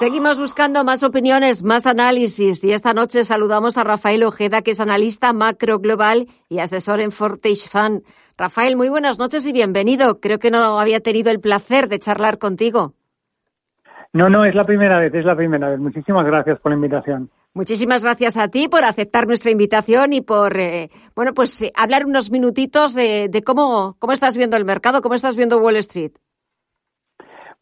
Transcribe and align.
Seguimos 0.00 0.40
buscando 0.40 0.82
más 0.82 1.02
opiniones, 1.02 1.62
más 1.62 1.86
análisis 1.86 2.64
y 2.64 2.72
esta 2.72 2.94
noche 2.94 3.22
saludamos 3.22 3.76
a 3.76 3.84
Rafael 3.84 4.24
Ojeda, 4.24 4.62
que 4.62 4.70
es 4.70 4.80
analista 4.80 5.34
macro 5.34 5.78
global 5.78 6.26
y 6.48 6.60
asesor 6.60 7.00
en 7.00 7.12
Fortage 7.12 7.68
Fund. 7.70 8.00
Rafael, 8.38 8.78
muy 8.78 8.88
buenas 8.88 9.18
noches 9.18 9.46
y 9.46 9.52
bienvenido. 9.52 10.18
Creo 10.18 10.38
que 10.38 10.50
no 10.50 10.80
había 10.80 11.00
tenido 11.00 11.30
el 11.30 11.38
placer 11.38 11.88
de 11.88 11.98
charlar 11.98 12.38
contigo. 12.38 12.94
No, 14.14 14.30
no, 14.30 14.46
es 14.46 14.54
la 14.54 14.64
primera 14.64 14.98
vez, 14.98 15.12
es 15.12 15.26
la 15.26 15.36
primera 15.36 15.68
vez. 15.68 15.78
Muchísimas 15.78 16.24
gracias 16.24 16.58
por 16.60 16.72
la 16.72 16.76
invitación. 16.76 17.28
Muchísimas 17.52 18.02
gracias 18.02 18.38
a 18.38 18.48
ti 18.48 18.68
por 18.68 18.84
aceptar 18.84 19.26
nuestra 19.26 19.50
invitación 19.50 20.14
y 20.14 20.22
por, 20.22 20.56
eh, 20.56 20.88
bueno, 21.14 21.34
pues 21.34 21.60
eh, 21.60 21.72
hablar 21.76 22.06
unos 22.06 22.30
minutitos 22.30 22.94
de, 22.94 23.28
de 23.28 23.42
cómo, 23.42 23.96
cómo 23.98 24.14
estás 24.14 24.34
viendo 24.34 24.56
el 24.56 24.64
mercado, 24.64 25.02
cómo 25.02 25.14
estás 25.14 25.36
viendo 25.36 25.58
Wall 25.58 25.76
Street. 25.76 26.12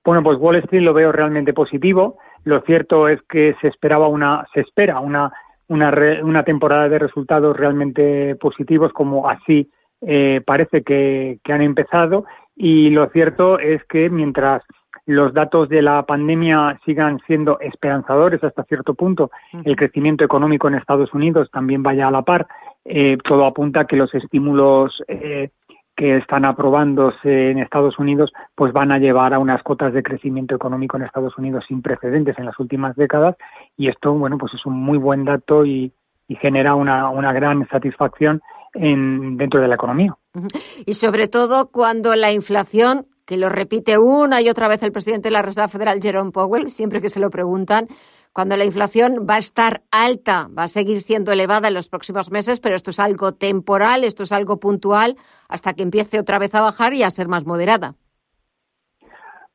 Bueno, 0.05 0.23
pues 0.23 0.39
Wall 0.39 0.55
Street 0.59 0.83
lo 0.83 0.95
veo 0.95 1.11
realmente 1.11 1.53
positivo. 1.53 2.19
Lo 2.45 2.61
cierto 2.63 3.09
es 3.09 3.21
que 3.29 3.55
se 3.61 3.69
esperaba 3.69 4.09
una, 4.09 4.47
se 4.55 4.61
espera 4.61 5.01
una, 5.01 5.33
una, 5.69 5.93
una 6.23 6.45
temporada 6.45 6.89
de 6.89 6.99
resultados 6.99 7.57
realmente 7.57 8.37
positivos, 8.37 8.93
como 8.93 9.29
así 9.29 9.71
eh, 10.01 10.41
parece 10.47 10.83
que, 10.83 11.39
que 11.45 11.53
han 11.53 11.63
empezado. 11.63 12.25
Y 12.57 12.91
lo 12.91 13.09
cierto 13.11 13.59
es 13.59 13.85
que 13.85 14.11
mientras 14.11 14.63
los 15.07 15.33
datos 15.33 15.71
de 15.71 15.81
la 15.81 16.03
pandemia 16.03 16.79
sigan 16.85 17.19
siendo 17.27 17.59
esperanzadores 17.61 18.45
hasta 18.45 18.65
cierto 18.65 18.95
punto, 18.95 19.31
el 19.65 19.75
crecimiento 19.75 20.23
económico 20.23 20.69
en 20.69 20.75
Estados 20.75 21.15
Unidos 21.15 21.49
también 21.51 21.83
vaya 21.83 22.09
a 22.09 22.11
la 22.11 22.23
par, 22.23 22.47
eh, 22.85 23.17
todo 23.27 23.47
apunta 23.47 23.81
a 23.81 23.87
que 23.87 23.97
los 23.97 24.15
estímulos 24.15 25.03
eh, 25.09 25.49
que 25.99 26.17
están 26.17 26.45
aprobándose 26.45 27.51
en 27.51 27.59
Estados 27.59 27.99
Unidos, 27.99 28.33
pues 28.55 28.73
van 28.73 28.93
a 28.93 28.99
llevar 29.01 29.35
a 29.35 29.41
unas 29.41 29.61
cotas 29.65 29.93
de 29.93 30.05
crecimiento 30.05 30.55
económico 30.55 30.97
en 30.97 31.03
Estados 31.03 31.37
Unidos 31.37 31.65
sin 31.67 31.83
precedentes 31.83 32.39
en 32.39 32.47
las 32.47 32.57
últimas 32.61 32.95
décadas 32.95 33.35
y 33.77 33.89
esto, 33.89 34.15
bueno, 34.15 34.39
pues 34.39 34.55
es 34.55 34.65
un 34.65 34.75
muy 34.75 34.97
buen 34.97 35.25
dato 35.25 35.67
y, 35.67 35.93
y 36.29 36.37
genera 36.37 36.77
una, 36.77 37.11
una 37.11 37.33
gran 37.33 37.67
satisfacción 37.69 38.41
en, 38.75 39.37
dentro 39.37 39.61
de 39.61 39.67
la 39.67 39.75
economía. 39.75 40.17
Y 40.87 40.95
sobre 40.95 41.27
todo 41.27 41.69
cuando 41.73 42.15
la 42.15 42.31
inflación, 42.31 43.07
que 43.27 43.37
lo 43.37 43.49
repite 43.49 43.99
una 43.99 44.41
y 44.41 44.49
otra 44.49 44.69
vez 44.69 44.81
el 44.85 44.93
presidente 44.93 45.31
de 45.31 45.33
la 45.33 45.43
Reserva 45.43 45.67
Federal, 45.67 46.01
Jerome 46.01 46.31
Powell, 46.31 46.71
siempre 46.71 47.01
que 47.01 47.09
se 47.09 47.19
lo 47.19 47.29
preguntan, 47.29 47.89
cuando 48.39 48.57
la 48.57 48.65
inflación 48.65 49.27
va 49.29 49.35
a 49.35 49.39
estar 49.39 49.81
alta, 49.91 50.47
va 50.57 50.63
a 50.63 50.69
seguir 50.69 51.01
siendo 51.01 51.33
elevada 51.33 51.67
en 51.67 51.75
los 51.75 51.89
próximos 51.89 52.31
meses, 52.31 52.61
pero 52.61 52.77
esto 52.77 52.91
es 52.91 53.01
algo 53.01 53.33
temporal, 53.33 54.05
esto 54.05 54.23
es 54.23 54.31
algo 54.31 54.61
puntual, 54.61 55.17
hasta 55.49 55.75
que 55.75 55.83
empiece 55.83 56.21
otra 56.21 56.39
vez 56.39 56.55
a 56.55 56.63
bajar 56.63 56.95
y 56.95 57.03
a 57.03 57.11
ser 57.11 57.27
más 57.27 57.45
moderada. 57.45 57.97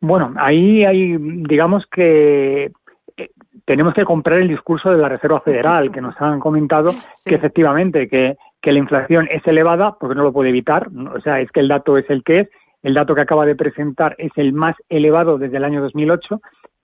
Bueno, 0.01 0.33
ahí 0.35 0.83
hay, 0.83 1.15
digamos 1.17 1.85
que 1.89 2.73
eh, 3.15 3.29
tenemos 3.63 3.93
que 3.93 4.03
comprar 4.03 4.39
el 4.39 4.49
discurso 4.49 4.91
de 4.91 4.97
la 4.97 5.07
Reserva 5.07 5.39
Federal, 5.39 5.89
que 5.89 6.01
nos 6.01 6.19
han 6.19 6.41
comentado 6.41 6.91
sí. 7.15 7.29
que 7.29 7.35
efectivamente 7.35 8.09
que, 8.09 8.35
que 8.61 8.73
la 8.73 8.79
inflación 8.79 9.29
es 9.31 9.47
elevada, 9.47 9.95
porque 9.97 10.15
no 10.15 10.23
lo 10.23 10.33
puede 10.33 10.49
evitar, 10.49 10.89
o 10.89 11.21
sea, 11.21 11.39
es 11.39 11.49
que 11.51 11.61
el 11.61 11.69
dato 11.69 11.97
es 11.97 12.09
el 12.09 12.21
que 12.21 12.41
es, 12.41 12.49
el 12.81 12.95
dato 12.95 13.15
que 13.15 13.21
acaba 13.21 13.45
de 13.45 13.55
presentar 13.55 14.13
es 14.17 14.33
el 14.35 14.51
más 14.51 14.75
elevado 14.89 15.37
desde 15.37 15.55
el 15.55 15.63
año 15.63 15.81
2008, 15.81 16.41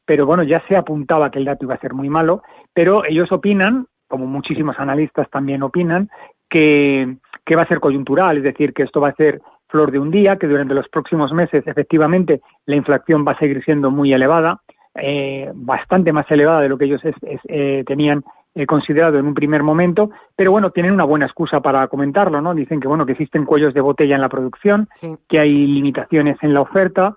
pero 0.10 0.26
bueno, 0.26 0.42
ya 0.42 0.60
se 0.68 0.76
apuntaba 0.76 1.30
que 1.30 1.38
el 1.38 1.46
dato 1.46 1.66
iba 1.66 1.76
a 1.76 1.80
ser 1.80 1.94
muy 1.94 2.10
malo, 2.10 2.42
pero 2.74 3.06
ellos 3.06 3.32
opinan, 3.32 3.86
como 4.08 4.26
muchísimos 4.26 4.80
analistas 4.80 5.30
también 5.30 5.62
opinan, 5.62 6.10
que, 6.50 7.18
que 7.46 7.56
va 7.56 7.62
a 7.62 7.68
ser 7.68 7.80
coyuntural, 7.80 8.38
es 8.38 8.44
decir, 8.44 8.74
que 8.74 8.82
esto 8.82 9.00
va 9.02 9.10
a 9.10 9.14
ser 9.14 9.40
flor 9.68 9.92
de 9.92 10.00
un 10.00 10.10
día, 10.10 10.38
que 10.38 10.48
durante 10.48 10.74
los 10.74 10.90
próximos 10.90 11.32
meses 11.32 11.62
efectivamente 11.68 12.42
la 12.66 12.76
inflación 12.76 13.24
va 13.24 13.34
a 13.34 13.38
seguir 13.38 13.64
siendo 13.64 13.92
muy 13.92 14.12
elevada, 14.12 14.62
eh, 14.96 15.52
bastante 15.54 16.12
más 16.12 16.26
elevada 16.32 16.62
de 16.62 16.70
lo 16.70 16.80
que 16.80 16.86
ellos 16.86 17.06
es, 17.06 17.14
es, 17.22 17.40
eh, 17.48 17.84
tenían 17.86 18.24
eh, 18.56 18.66
considerado 18.66 19.20
en 19.20 19.28
un 19.28 19.36
primer 19.36 19.62
momento, 19.62 20.10
pero 20.36 20.50
bueno, 20.50 20.72
tienen 20.72 20.94
una 20.94 21.04
buena 21.04 21.28
excusa 21.28 21.60
para 21.60 21.88
comentarlo, 21.88 22.42
¿no? 22.42 22.56
Dicen 22.56 22.80
que 22.80 22.88
bueno, 22.88 23.06
que 23.06 23.12
existen 23.12 23.46
cuellos 23.46 23.76
de 23.76 23.82
botella 23.82 24.16
en 24.16 24.22
la 24.22 24.30
producción, 24.30 24.88
sí. 24.96 25.16
que 25.28 25.38
hay 25.38 25.68
limitaciones 25.68 26.38
en 26.42 26.56
la 26.56 26.62
oferta, 26.62 27.16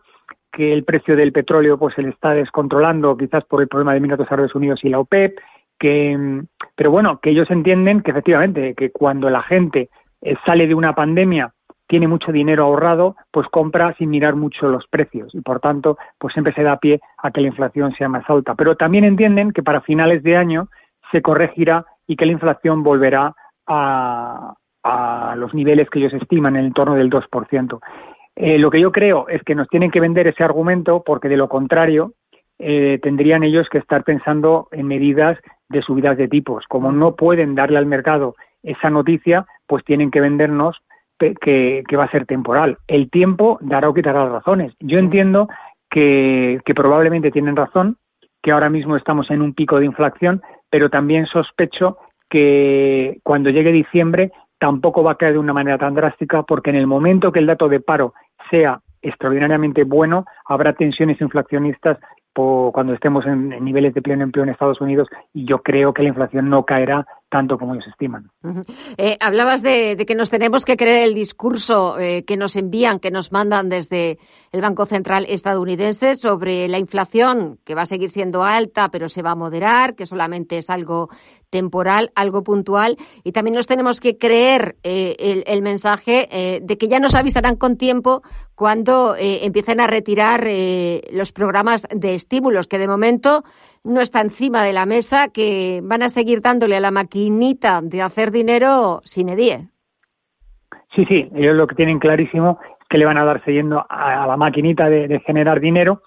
que 0.52 0.72
el 0.72 0.84
precio 0.84 1.16
del 1.16 1.32
petróleo 1.32 1.78
pues 1.78 1.94
se 1.94 2.02
le 2.02 2.10
está 2.10 2.34
descontrolando 2.34 3.16
quizás 3.16 3.44
por 3.44 3.62
el 3.62 3.68
problema 3.68 3.92
de 3.92 3.98
Emiratos 3.98 4.30
Árabes 4.30 4.54
Unidos 4.54 4.80
y 4.82 4.90
la 4.90 5.00
OPEP, 5.00 5.38
que 5.78 6.42
pero 6.76 6.90
bueno, 6.90 7.18
que 7.20 7.30
ellos 7.30 7.50
entienden 7.50 8.02
que 8.02 8.10
efectivamente 8.10 8.74
que 8.74 8.90
cuando 8.90 9.30
la 9.30 9.42
gente 9.42 9.88
eh, 10.20 10.36
sale 10.44 10.66
de 10.66 10.74
una 10.74 10.94
pandemia 10.94 11.52
tiene 11.88 12.08
mucho 12.08 12.32
dinero 12.32 12.64
ahorrado, 12.64 13.16
pues 13.30 13.46
compra 13.48 13.94
sin 13.98 14.10
mirar 14.10 14.34
mucho 14.34 14.68
los 14.68 14.86
precios 14.86 15.34
y 15.34 15.40
por 15.40 15.60
tanto, 15.60 15.98
pues 16.18 16.32
siempre 16.32 16.54
se 16.54 16.62
da 16.62 16.78
pie 16.78 17.00
a 17.18 17.30
que 17.30 17.40
la 17.40 17.48
inflación 17.48 17.92
sea 17.94 18.08
más 18.08 18.24
alta. 18.30 18.54
Pero 18.54 18.76
también 18.76 19.04
entienden 19.04 19.52
que 19.52 19.62
para 19.62 19.82
finales 19.82 20.22
de 20.22 20.36
año 20.36 20.68
se 21.10 21.20
corregirá 21.20 21.84
y 22.06 22.16
que 22.16 22.24
la 22.24 22.32
inflación 22.32 22.82
volverá 22.82 23.34
a, 23.66 24.54
a 24.82 25.34
los 25.36 25.52
niveles 25.52 25.90
que 25.90 25.98
ellos 25.98 26.14
estiman 26.14 26.56
en 26.56 26.64
el 26.64 26.72
torno 26.72 26.94
del 26.94 27.10
2%. 27.10 27.80
Eh, 28.36 28.58
lo 28.58 28.70
que 28.70 28.80
yo 28.80 28.92
creo 28.92 29.28
es 29.28 29.42
que 29.42 29.54
nos 29.54 29.68
tienen 29.68 29.90
que 29.90 30.00
vender 30.00 30.26
ese 30.26 30.42
argumento 30.42 31.02
porque 31.04 31.28
de 31.28 31.36
lo 31.36 31.48
contrario 31.48 32.12
eh, 32.58 32.98
tendrían 33.02 33.42
ellos 33.42 33.68
que 33.70 33.78
estar 33.78 34.04
pensando 34.04 34.68
en 34.72 34.86
medidas 34.86 35.38
de 35.68 35.82
subidas 35.82 36.16
de 36.16 36.28
tipos. 36.28 36.64
Como 36.68 36.92
no 36.92 37.16
pueden 37.16 37.54
darle 37.54 37.78
al 37.78 37.86
mercado 37.86 38.34
esa 38.62 38.90
noticia, 38.90 39.46
pues 39.66 39.84
tienen 39.84 40.10
que 40.10 40.20
vendernos 40.20 40.78
que, 41.18 41.84
que 41.86 41.96
va 41.96 42.04
a 42.04 42.10
ser 42.10 42.26
temporal. 42.26 42.78
El 42.88 43.10
tiempo 43.10 43.58
dará 43.60 43.88
o 43.88 43.94
quitará 43.94 44.24
las 44.24 44.32
razones. 44.32 44.72
Yo 44.80 44.98
sí. 44.98 45.04
entiendo 45.04 45.48
que, 45.90 46.60
que 46.64 46.74
probablemente 46.74 47.30
tienen 47.30 47.56
razón, 47.56 47.96
que 48.42 48.50
ahora 48.50 48.70
mismo 48.70 48.96
estamos 48.96 49.30
en 49.30 49.40
un 49.40 49.54
pico 49.54 49.78
de 49.78 49.86
inflación, 49.86 50.42
pero 50.70 50.90
también 50.90 51.26
sospecho 51.26 51.98
que 52.28 53.18
cuando 53.22 53.50
llegue 53.50 53.70
diciembre 53.72 54.32
tampoco 54.62 55.02
va 55.02 55.12
a 55.12 55.16
caer 55.16 55.32
de 55.32 55.40
una 55.40 55.52
manera 55.52 55.76
tan 55.76 55.92
drástica 55.92 56.44
porque 56.44 56.70
en 56.70 56.76
el 56.76 56.86
momento 56.86 57.32
que 57.32 57.40
el 57.40 57.48
dato 57.48 57.68
de 57.68 57.80
paro 57.80 58.14
sea 58.48 58.78
extraordinariamente 59.02 59.82
bueno, 59.82 60.24
habrá 60.46 60.72
tensiones 60.74 61.20
inflacionistas 61.20 61.98
cuando 62.32 62.94
estemos 62.94 63.26
en, 63.26 63.52
en, 63.52 63.64
niveles 63.64 63.92
de 63.92 64.02
pleno 64.02 64.22
empleo 64.22 64.44
en 64.44 64.50
Estados 64.50 64.80
Unidos 64.80 65.08
y 65.34 65.46
yo 65.46 65.58
creo 65.64 65.92
que 65.92 66.04
la 66.04 66.10
inflación 66.10 66.48
no 66.48 66.64
caerá 66.64 67.04
tanto 67.32 67.56
como 67.56 67.72
ellos 67.72 67.86
estiman. 67.88 68.30
Eh, 68.98 69.16
hablabas 69.18 69.62
de, 69.62 69.96
de, 69.96 70.04
que 70.04 70.14
nos 70.14 70.28
tenemos 70.28 70.66
que 70.66 70.76
creer 70.76 71.04
el 71.04 71.14
discurso 71.14 71.98
eh, 71.98 72.24
que 72.26 72.36
nos 72.36 72.56
envían, 72.56 73.00
que 73.00 73.10
nos 73.10 73.32
mandan 73.32 73.70
desde 73.70 74.18
el 74.52 74.60
Banco 74.60 74.84
Central 74.84 75.24
estadounidense 75.26 76.14
sobre 76.14 76.68
la 76.68 76.78
inflación, 76.78 77.58
que 77.64 77.74
va 77.74 77.82
a 77.82 77.86
seguir 77.86 78.10
siendo 78.10 78.44
alta, 78.44 78.90
pero 78.90 79.08
se 79.08 79.22
va 79.22 79.30
a 79.30 79.34
moderar, 79.34 79.94
que 79.94 80.04
solamente 80.04 80.58
es 80.58 80.68
algo 80.68 81.08
temporal, 81.48 82.12
algo 82.14 82.42
puntual, 82.42 82.98
y 83.24 83.32
también 83.32 83.54
nos 83.54 83.66
tenemos 83.66 84.00
que 84.00 84.18
creer 84.18 84.76
eh, 84.82 85.16
el, 85.18 85.44
el, 85.46 85.62
mensaje 85.62 86.60
de 86.62 86.78
que 86.78 86.88
ya 86.88 86.98
nos 86.98 87.14
avisarán 87.14 87.56
con 87.56 87.76
tiempo 87.76 88.22
cuando 88.54 89.14
empiecen 89.18 89.80
a 89.80 89.86
retirar 89.86 90.46
los 91.12 91.32
programas 91.32 91.86
de 91.94 92.14
estímulos, 92.14 92.68
que 92.68 92.78
de 92.78 92.88
momento 92.88 93.44
no 93.84 94.00
está 94.00 94.20
encima 94.20 94.62
de 94.62 94.72
la 94.72 94.86
mesa, 94.86 95.28
que 95.28 95.80
van 95.82 96.02
a 96.02 96.08
seguir 96.08 96.40
dándole 96.40 96.76
a 96.76 96.80
la 96.80 96.90
maquinita 96.90 97.80
de 97.82 98.02
hacer 98.02 98.30
dinero 98.30 99.00
sin 99.04 99.28
edie. 99.28 99.68
Sí, 100.94 101.04
sí, 101.06 101.28
ellos 101.34 101.56
lo 101.56 101.66
que 101.66 101.74
tienen 101.74 101.98
clarísimo 101.98 102.60
es 102.80 102.88
que 102.88 102.98
le 102.98 103.06
van 103.06 103.18
a 103.18 103.24
dar 103.24 103.44
siguiendo 103.44 103.84
a, 103.88 104.26
la 104.26 104.36
maquinita 104.36 104.88
de, 104.88 105.20
generar 105.20 105.60
dinero 105.60 106.02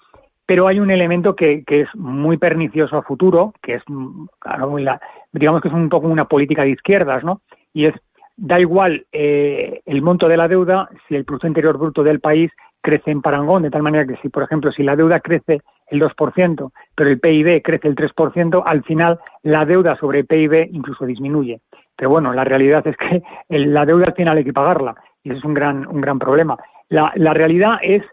pero 0.48 0.68
hay 0.68 0.78
un 0.78 0.92
elemento 0.92 1.34
que, 1.34 1.64
que, 1.64 1.80
es 1.80 1.88
muy 1.96 2.36
pernicioso 2.36 2.96
a 2.96 3.02
futuro, 3.02 3.52
que 3.60 3.74
es, 3.74 3.82
la, 3.88 5.00
digamos 5.32 5.60
que 5.60 5.66
es 5.66 5.74
un 5.74 5.88
poco 5.88 6.06
una 6.06 6.26
política 6.26 6.62
de 6.62 6.70
izquierdas, 6.70 7.24
¿no? 7.24 7.40
Y 7.74 7.86
es, 7.86 7.94
da 8.36 8.60
igual 8.60 9.06
eh, 9.12 9.80
el 9.86 10.02
monto 10.02 10.28
de 10.28 10.36
la 10.36 10.46
deuda 10.46 10.88
si 11.08 11.16
el 11.16 11.24
Producto 11.24 11.48
Interior 11.48 11.78
Bruto 11.78 12.04
del 12.04 12.20
país 12.20 12.52
crece 12.86 13.10
en 13.10 13.20
parangón, 13.20 13.64
de 13.64 13.70
tal 13.70 13.82
manera 13.82 14.06
que 14.06 14.16
si, 14.22 14.28
por 14.28 14.44
ejemplo, 14.44 14.70
si 14.70 14.84
la 14.84 14.94
deuda 14.94 15.18
crece 15.18 15.60
el 15.88 16.00
2%, 16.00 16.70
pero 16.94 17.10
el 17.10 17.18
PIB 17.18 17.60
crece 17.62 17.88
el 17.88 17.96
3%, 17.96 18.62
al 18.64 18.84
final 18.84 19.18
la 19.42 19.64
deuda 19.64 19.96
sobre 19.96 20.20
el 20.20 20.26
PIB 20.26 20.68
incluso 20.70 21.04
disminuye. 21.04 21.60
Pero 21.96 22.10
bueno, 22.10 22.32
la 22.32 22.44
realidad 22.44 22.86
es 22.86 22.96
que 22.96 23.22
la 23.48 23.84
deuda 23.84 24.06
al 24.06 24.14
final 24.14 24.36
hay 24.36 24.44
que 24.44 24.52
pagarla, 24.52 24.94
y 25.24 25.30
eso 25.30 25.38
es 25.38 25.44
un 25.44 25.54
gran, 25.54 25.84
un 25.88 26.00
gran 26.00 26.20
problema. 26.20 26.56
La, 26.88 27.10
la 27.16 27.34
realidad 27.34 27.78
es 27.82 28.04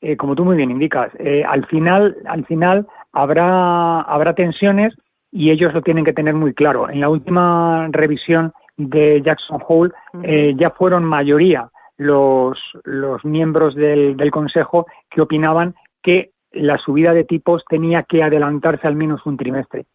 eh, 0.00 0.16
como 0.16 0.34
tú 0.34 0.46
muy 0.46 0.56
bien 0.56 0.70
indicas, 0.70 1.12
eh, 1.18 1.44
al 1.46 1.66
final, 1.66 2.16
al 2.24 2.46
final 2.46 2.86
habrá, 3.12 4.00
habrá 4.00 4.34
tensiones 4.34 4.94
y 5.30 5.50
ellos 5.50 5.74
lo 5.74 5.82
tienen 5.82 6.06
que 6.06 6.14
tener 6.14 6.34
muy 6.34 6.54
claro. 6.54 6.88
En 6.88 7.00
la 7.00 7.10
última 7.10 7.86
revisión 7.90 8.52
de 8.78 9.20
Jackson 9.22 9.60
Hole 9.68 9.92
eh, 10.22 10.54
ya 10.56 10.70
fueron 10.70 11.04
mayoría 11.04 11.68
los, 12.02 12.58
miembros 13.24 13.74
del, 13.74 14.16
del 14.16 14.30
Consejo 14.30 14.86
que 15.10 15.22
opinaban 15.22 15.74
que 16.02 16.30
la 16.52 16.78
subida 16.78 17.14
de 17.14 17.24
tipos 17.24 17.64
tenía 17.68 18.02
que 18.02 18.22
adelantarse 18.22 18.86
al 18.86 18.96
menos 18.96 19.24
un 19.24 19.36
trimestre 19.36 19.86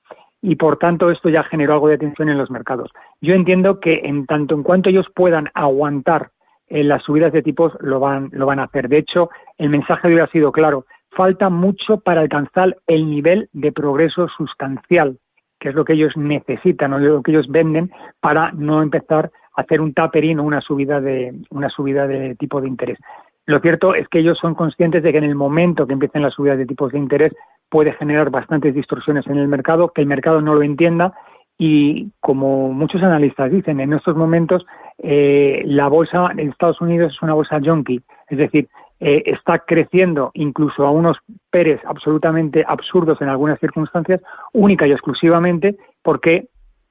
y 0.42 0.56
por 0.56 0.77
tanto 0.77 1.12
esto 1.12 1.30
ya 1.30 1.44
generó 1.44 1.74
algo 1.74 1.88
de 1.88 1.98
tensión 1.98 2.30
en 2.30 2.38
los 2.38 2.51
mercados. 2.51 2.92
Yo 3.21 3.33
entiendo 3.33 3.80
que 3.80 4.01
en 4.04 4.25
tanto 4.25 4.56
en 4.56 4.63
cuanto 4.63 4.89
ellos 4.89 5.07
puedan 5.15 5.50
aguantar 5.54 6.30
eh, 6.68 6.83
las 6.83 7.04
subidas 7.04 7.33
de 7.33 7.42
tipos 7.42 7.74
lo 7.80 8.00
van, 8.00 8.30
lo 8.33 8.45
van 8.45 8.59
a 8.59 8.63
hacer. 8.63 8.89
De 8.89 8.98
hecho, 8.98 9.30
el 9.57 9.69
mensaje 9.69 10.09
de 10.09 10.21
hoy 10.21 10.27
sido 10.31 10.51
claro. 10.51 10.86
Falta 11.12 11.50
mucho 11.50 12.00
para 12.01 12.21
alcanzar 12.21 12.77
el 12.86 13.09
nivel 13.09 13.50
de 13.54 13.71
progreso 13.71 14.27
sustancial, 14.38 15.18
que 15.59 15.69
es 15.69 15.75
lo 15.75 15.86
que 15.86 15.94
ellos 15.94 16.15
necesitan 16.15 16.94
o 16.94 17.00
lo 17.00 17.24
que 17.24 17.31
ellos 17.31 17.48
venden 17.48 17.92
para 18.19 18.51
no 18.51 18.83
empezar 18.83 19.31
hacer 19.57 19.81
un 19.81 19.94
tapering 19.94 20.39
o 20.39 20.44
una 20.44 20.62
subida 20.62 21.01
de 21.01 21.33
una 21.50 21.69
subida 21.69 22.07
de 22.07 22.36
tipo 22.36 22.62
de 22.62 22.69
interés. 22.69 22.98
Lo 23.45 23.59
cierto 23.59 23.95
es 23.95 24.07
que 24.07 24.19
ellos 24.19 24.38
son 24.39 24.56
conscientes 24.56 25.04
de 25.04 25.12
que 25.12 25.18
en 25.18 25.24
el 25.24 25.36
momento 25.36 25.88
que 25.88 25.94
empiecen 25.94 26.21
las 26.21 26.33
subidas 26.33 26.57
de 26.57 26.65
tipos 26.65 26.92
de 26.92 27.00
interés 27.00 27.33
puede 27.69 27.94
generar 27.94 28.30
bastantes 28.30 28.74
distorsiones 28.75 29.25
en 29.27 29.38
el 29.38 29.48
mercado, 29.48 29.92
que 29.94 30.01
el 30.01 30.07
mercado 30.07 30.42
no 30.42 30.54
lo 30.54 30.62
entienda 30.62 31.13
y 31.57 32.12
como 32.19 32.71
muchos 32.71 33.01
analistas 33.01 33.51
dicen, 33.51 33.80
en 33.80 33.94
estos 33.94 34.15
momentos 34.15 34.65
eh, 35.00 35.63
la 35.65 35.88
bolsa 35.88 36.30
en 36.31 36.50
Estados 36.50 36.80
Unidos 36.81 37.13
es 37.15 37.21
una 37.21 37.33
bolsa 37.33 37.59
junkie, 37.63 38.01
es 38.30 38.38
decir, 38.38 38.68
eh, 39.00 39.24
está 39.25 39.59
creciendo 39.59 40.31
incluso 40.36 40.86
a 40.86 40.92
unos 40.92 41.18
peres 41.50 41.80
absolutamente 41.86 42.63
absurdos 42.68 43.21
en 43.21 43.30
algunas 43.30 43.59
circunstancias, 43.59 44.21
única 44.54 44.86
y 44.86 44.92
exclusivamente 44.92 45.77
porque 46.04 46.48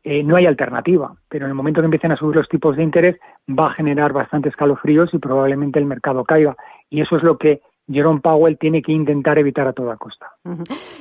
eh, 0.09 0.23
no 0.23 0.37
hay 0.37 0.47
alternativa. 0.47 1.17
Pero 1.29 1.47
en 1.47 1.51
el 1.51 1.57
momento 1.57 1.81
que 1.81 1.87
empiecen 1.87 2.13
a 2.13 2.17
subir 2.17 2.37
los 2.37 2.49
tipos 2.49 2.77
de 2.77 2.85
interés 2.85 3.17
va 3.49 3.67
a 3.67 3.73
generar 3.73 4.13
bastantes 4.13 4.53
escalofríos 4.53 5.13
y 5.13 5.19
probablemente 5.19 5.81
el 5.81 5.85
mercado 5.85 6.25
caiga. 6.25 6.57
Y 6.89 7.01
eso 7.01 7.17
es 7.17 7.25
lo 7.25 7.37
que 7.37 7.61
Jerome 7.91 8.21
Powell 8.21 8.57
tiene 8.57 8.83
que 8.83 8.93
intentar 8.93 9.37
evitar 9.37 9.67
a 9.67 9.73
toda 9.73 9.97
costa. 9.97 10.31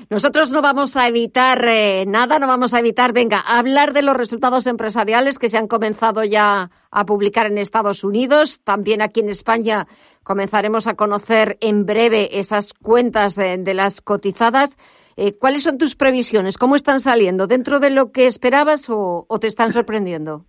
Nosotros 0.09 0.51
no 0.51 0.63
vamos 0.63 0.97
a 0.97 1.07
evitar 1.07 1.63
eh, 1.67 2.05
nada, 2.07 2.39
no 2.39 2.47
vamos 2.47 2.73
a 2.73 2.79
evitar, 2.79 3.13
venga, 3.13 3.41
hablar 3.41 3.93
de 3.93 4.01
los 4.01 4.17
resultados 4.17 4.65
empresariales 4.65 5.37
que 5.37 5.49
se 5.49 5.59
han 5.59 5.67
comenzado 5.67 6.23
ya 6.23 6.71
a 6.89 7.05
publicar 7.05 7.45
en 7.45 7.59
Estados 7.59 8.03
Unidos. 8.03 8.61
También 8.63 9.03
aquí 9.03 9.19
en 9.19 9.29
España 9.29 9.85
comenzaremos 10.23 10.87
a 10.87 10.95
conocer 10.95 11.57
en 11.61 11.85
breve 11.85 12.39
esas 12.39 12.73
cuentas 12.73 13.35
de, 13.35 13.73
las 13.75 14.01
cotizadas. 14.01 14.77
Eh, 15.17 15.37
¿Cuáles 15.37 15.63
son 15.63 15.77
tus 15.77 15.95
previsiones? 15.95 16.57
¿Cómo 16.57 16.75
están 16.75 16.99
saliendo? 16.99 17.47
¿Dentro 17.47 17.79
de 17.79 17.89
lo 17.89 18.11
que 18.11 18.27
esperabas 18.27 18.89
o 18.89 19.25
te 19.39 19.47
están 19.47 19.71
sorprendiendo? 19.71 20.45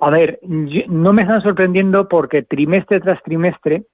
A 0.00 0.10
ver, 0.10 0.38
no 0.42 1.12
me 1.12 1.22
están 1.22 1.42
sorprendiendo 1.42 2.08
porque 2.08 2.42
trimestre 2.42 3.00
tras 3.00 3.22
trimestre 3.22 3.84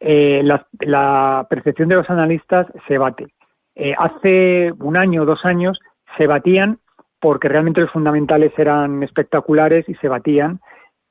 eh, 0.00 0.42
la, 0.42 1.46
percepción 1.48 1.88
de 1.88 1.96
los 1.96 2.08
analistas 2.08 2.66
se 2.86 2.98
bate. 2.98 3.26
Eh, 3.74 3.94
hace 3.98 4.72
un 4.78 4.96
año 4.96 5.22
o 5.22 5.26
dos 5.26 5.44
años 5.44 5.78
se 6.16 6.26
batían 6.26 6.78
porque 7.20 7.48
realmente 7.48 7.80
los 7.80 7.90
fundamentales 7.90 8.52
eran 8.58 9.02
espectaculares 9.02 9.88
y 9.88 9.94
se 9.96 10.08
batían. 10.08 10.60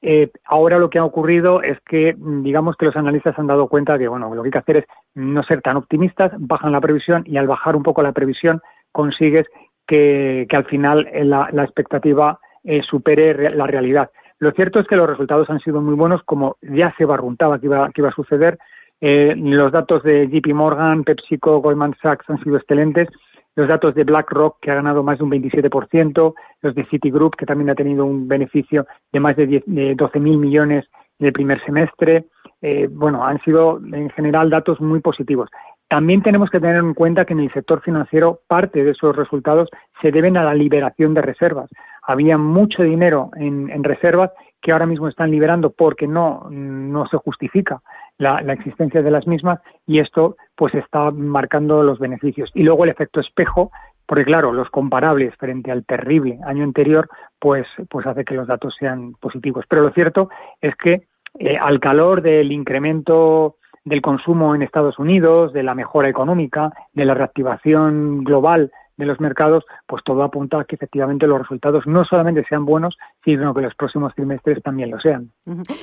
Eh, 0.07 0.29
ahora 0.45 0.77
lo 0.77 0.91
que 0.91 0.99
ha 0.99 1.03
ocurrido 1.03 1.63
es 1.63 1.79
que, 1.81 2.15
digamos 2.15 2.75
que 2.77 2.85
los 2.85 2.95
analistas 2.95 3.39
han 3.39 3.47
dado 3.47 3.67
cuenta 3.67 3.97
que, 3.97 4.07
bueno, 4.07 4.33
lo 4.35 4.43
que 4.43 4.47
hay 4.49 4.51
que 4.51 4.59
hacer 4.59 4.77
es 4.77 4.85
no 5.15 5.41
ser 5.41 5.63
tan 5.63 5.77
optimistas, 5.77 6.31
bajan 6.37 6.71
la 6.71 6.79
previsión 6.79 7.23
y 7.25 7.37
al 7.37 7.47
bajar 7.47 7.75
un 7.75 7.81
poco 7.81 8.03
la 8.03 8.11
previsión 8.11 8.61
consigues 8.91 9.47
que, 9.87 10.45
al 10.51 10.65
final 10.65 11.09
la, 11.11 11.63
expectativa 11.63 12.39
supere 12.87 13.49
la 13.49 13.65
realidad. 13.65 14.11
Lo 14.37 14.51
cierto 14.51 14.79
es 14.79 14.87
que 14.87 14.95
los 14.95 15.09
resultados 15.09 15.49
han 15.49 15.59
sido 15.61 15.81
muy 15.81 15.95
buenos, 15.95 16.21
como 16.23 16.57
ya 16.61 16.93
se 16.99 17.05
barruntaba 17.05 17.57
que 17.57 17.65
iba, 17.65 17.89
que 17.89 18.01
iba 18.01 18.09
a 18.09 18.15
suceder. 18.15 18.59
Eh, 19.01 19.33
los 19.35 19.71
datos 19.71 20.03
de 20.03 20.27
JP 20.27 20.53
Morgan, 20.53 21.03
PepsiCo, 21.03 21.61
Goldman 21.61 21.95
Sachs 21.99 22.29
han 22.29 22.43
sido 22.43 22.57
excelentes. 22.57 23.09
Los 23.55 23.67
datos 23.67 23.95
de 23.95 24.03
BlackRock, 24.03 24.59
que 24.61 24.71
ha 24.71 24.75
ganado 24.75 25.01
más 25.01 25.17
de 25.17 25.23
un 25.23 25.31
27%. 25.31 26.33
Los 26.61 26.75
de 26.75 26.85
Citigroup, 26.85 27.35
que 27.35 27.45
también 27.45 27.69
ha 27.69 27.75
tenido 27.75 28.05
un 28.05 28.27
beneficio 28.27 28.85
de 29.11 29.19
más 29.19 29.35
de, 29.37 29.47
12.000 29.47 30.19
millones 30.37 30.85
en 31.19 31.27
el 31.27 31.33
primer 31.33 31.63
semestre. 31.63 32.25
Eh, 32.61 32.87
bueno, 32.91 33.25
han 33.25 33.41
sido 33.43 33.79
en 33.79 34.09
general 34.09 34.49
datos 34.49 34.81
muy 34.81 34.99
positivos. 34.99 35.49
También 35.87 36.23
tenemos 36.23 36.49
que 36.49 36.59
tener 36.59 36.77
en 36.77 36.93
cuenta 36.93 37.25
que 37.25 37.33
en 37.33 37.41
el 37.41 37.53
sector 37.53 37.81
financiero 37.81 38.39
parte 38.47 38.83
de 38.83 38.91
esos 38.91 39.15
resultados 39.15 39.69
se 40.01 40.11
deben 40.11 40.35
a 40.35 40.43
la 40.43 40.55
liberación 40.55 41.13
de 41.13 41.21
reservas. 41.21 41.69
Había 42.01 42.37
mucho 42.37 42.83
dinero 42.83 43.29
en, 43.37 43.83
reservas 43.83 44.31
que 44.61 44.71
ahora 44.71 44.87
mismo 44.87 45.07
están 45.07 45.29
liberando 45.29 45.69
porque 45.69 46.07
no, 46.07 46.47
no 46.49 47.07
se 47.07 47.17
justifica 47.17 47.81
la, 48.17 48.39
existencia 48.53 49.01
de 49.01 49.11
las 49.11 49.27
mismas 49.27 49.59
y 49.85 49.99
esto 49.99 50.37
pues 50.55 50.73
está 50.75 51.11
marcando 51.11 51.83
los 51.83 51.99
beneficios. 51.99 52.49
Y 52.53 52.63
luego 52.63 52.83
el 52.83 52.91
efecto 52.91 53.19
espejo, 53.19 53.71
porque 54.05 54.25
claro, 54.25 54.51
los 54.51 54.69
comparables 54.69 55.35
frente 55.35 55.71
al 55.71 55.85
terrible 55.85 56.39
año 56.45 56.63
anterior 56.63 57.09
pues, 57.39 57.67
pues 57.89 58.05
hace 58.07 58.23
que 58.23 58.35
los 58.35 58.47
datos 58.47 58.75
sean 58.79 59.13
positivos. 59.13 59.65
Pero 59.67 59.83
lo 59.83 59.91
cierto 59.91 60.29
es 60.61 60.75
que 60.75 61.07
eh, 61.39 61.57
al 61.57 61.79
calor 61.79 62.21
del 62.21 62.51
incremento 62.51 63.57
del 63.83 64.01
consumo 64.01 64.55
en 64.55 64.63
Estados 64.63 64.97
Unidos, 64.97 65.53
de 65.53 65.63
la 65.63 65.75
mejora 65.75 66.09
económica, 66.09 66.71
de 66.93 67.05
la 67.05 67.13
reactivación 67.13 68.23
global 68.23 68.71
de 68.97 69.05
los 69.05 69.19
mercados, 69.19 69.65
pues 69.87 70.03
todo 70.03 70.23
apunta 70.23 70.59
a 70.59 70.65
que 70.65 70.75
efectivamente 70.75 71.27
los 71.27 71.39
resultados 71.39 71.85
no 71.87 72.05
solamente 72.05 72.45
sean 72.47 72.65
buenos, 72.65 72.97
sino 73.23 73.53
que 73.53 73.61
los 73.61 73.75
próximos 73.75 74.13
trimestres 74.15 74.61
también 74.63 74.91
lo 74.91 74.99
sean. 74.99 75.31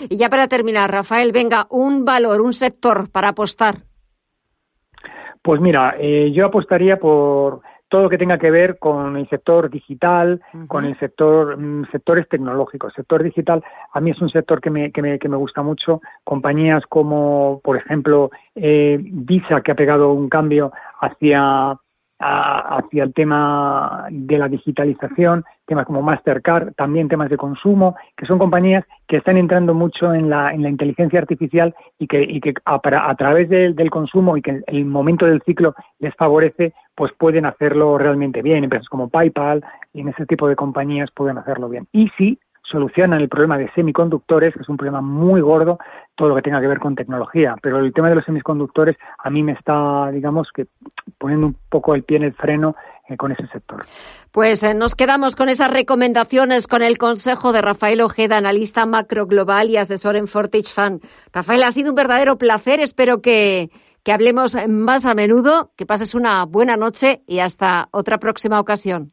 Y 0.09 0.17
ya 0.17 0.29
para 0.29 0.49
terminar, 0.49 0.91
Rafael, 0.91 1.32
venga, 1.32 1.67
un 1.70 2.05
valor, 2.05 2.41
un 2.41 2.53
sector 2.53 3.11
para 3.11 3.29
apostar. 3.29 3.76
Pues 5.43 5.61
mira, 5.61 5.97
eh, 5.99 6.31
yo 6.32 6.47
apostaría 6.47 6.99
por 6.99 7.62
todo 7.93 8.05
lo 8.05 8.09
que 8.09 8.17
tenga 8.17 8.38
que 8.38 8.50
ver 8.50 8.79
con 8.79 9.19
el 9.19 9.29
sector 9.29 9.69
digital, 9.69 10.41
con 10.67 10.87
el 10.87 10.99
sector 10.99 11.59
mm, 11.59 11.91
sectores 11.91 12.26
tecnológicos. 12.26 12.91
El 12.93 13.03
sector 13.03 13.23
digital 13.23 13.62
a 13.93 14.00
mí 14.00 14.12
es 14.12 14.23
un 14.23 14.31
sector 14.31 14.62
que 14.62 14.70
me, 14.70 14.91
que 14.93 15.03
me, 15.03 15.19
que 15.19 15.29
me 15.29 15.37
gusta 15.37 15.62
mucho. 15.62 16.00
Compañías 16.25 16.85
como, 16.88 17.61
por 17.62 17.76
ejemplo, 17.76 18.31
eh, 18.55 18.99
Visa, 18.99 19.61
que 19.61 19.73
ha 19.73 19.75
pegado 19.75 20.11
un 20.12 20.31
cambio 20.31 20.73
hacia 21.03 21.76
hacia 22.23 23.05
el 23.05 23.13
tema 23.13 24.07
de 24.11 24.39
la 24.39 24.49
digitalización, 24.49 25.45
temas 25.67 25.87
como 25.87 26.02
Mastercard, 26.02 26.73
también 26.75 27.09
temas 27.09 27.31
de 27.31 27.37
consumo, 27.37 27.97
que 28.17 28.26
son 28.26 28.38
compañías 28.38 28.85
que 29.09 29.17
están 29.17 29.37
entrando 29.37 29.75
mucho 29.75 30.14
en 30.14 30.31
la, 30.31 30.52
en 30.52 30.62
la 30.62 30.69
inteligencia 30.69 31.19
artificial 31.19 31.75
y 31.99 32.07
que, 32.07 32.55
a, 32.64 33.14
través 33.17 33.49
del 33.49 33.91
consumo 33.91 34.37
y 34.37 34.43
que 34.43 34.52
el, 34.52 34.64
el, 34.67 34.85
momento 34.85 35.26
del 35.26 35.43
ciclo 35.43 35.75
les 35.99 36.14
favorece, 36.14 36.73
pues 36.95 37.12
pueden 37.19 37.47
hacerlo 37.47 37.99
realmente 37.99 38.43
bien. 38.43 38.64
Empresas 38.64 38.88
como 38.88 39.09
PayPal 39.09 39.64
y 39.93 40.00
en 40.00 40.09
ese 40.09 40.26
tipo 40.26 40.49
de 40.49 40.57
compañías 40.57 41.11
pueden 41.14 41.38
hacerlo 41.38 41.69
bien. 41.69 41.87
Y 41.93 42.09
sí, 42.17 42.38
solucionan 42.73 43.21
el 43.21 43.29
problema 43.29 43.59
de 43.59 43.71
semiconductores, 43.75 44.55
que 44.55 44.62
es 44.62 44.69
un 44.69 44.76
problema 44.76 45.00
muy 45.00 45.41
gordo, 45.41 45.79
todo 46.17 46.31
lo 46.31 46.35
que 46.35 46.43
tenga 46.43 46.61
que 46.61 46.67
ver 46.67 46.81
con 46.81 46.97
tecnología. 46.97 47.55
Pero 47.62 47.79
el 47.79 47.93
tema 47.93 48.09
de 48.09 48.17
los 48.17 48.25
semiconductores 48.25 48.97
a 49.19 49.31
mí 49.31 49.43
me 49.43 49.52
está, 49.52 50.11
digamos, 50.11 50.49
que 50.52 50.67
poniendo 51.19 51.47
un 51.47 51.57
poco 51.69 51.95
el 51.95 52.02
pie 52.02 52.17
en 52.17 52.25
el 52.25 52.33
freno 52.33 52.75
eh, 53.09 53.17
con 53.17 53.31
ese 53.31 53.47
sector. 53.49 53.85
Pues 54.33 54.62
eh, 54.62 54.75
nos 54.75 54.95
quedamos 54.95 55.37
con 55.37 55.49
esas 55.49 55.71
recomendaciones, 55.71 56.67
con 56.67 56.83
el 56.83 56.99
consejo 56.99 57.52
de 57.52 57.62
Rafael 57.62 58.00
Ojeda, 58.00 58.38
analista 58.38 58.87
macro 58.87 59.26
global 59.26 59.71
y 59.71 59.76
asesor 59.76 60.17
en 60.17 60.26
Fortage 60.26 60.73
Fund. 60.75 61.02
Rafael, 61.33 61.62
ha 61.62 61.71
sido 61.71 61.91
un 61.91 61.97
verdadero 61.97 62.38
placer. 62.38 62.81
Espero 62.81 63.21
que, 63.21 63.71
que 64.02 64.12
hablemos 64.12 64.57
más 64.69 65.05
a 65.07 65.14
menudo, 65.14 65.71
que 65.76 65.87
pases 65.87 66.14
una 66.14 66.45
buena 66.45 66.76
noche 66.76 67.23
y 67.26 67.38
hasta 67.38 67.88
otra 67.93 68.19
próxima 68.19 68.59
ocasión. 68.59 69.12